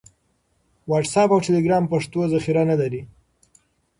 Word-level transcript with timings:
واټس 0.89 1.13
اپ 1.21 1.29
او 1.33 1.39
ټیلیګرام 1.45 1.83
پښتو 1.91 2.19
ذخیره 2.33 2.63
نه 2.69 2.75
لري. 2.81 3.01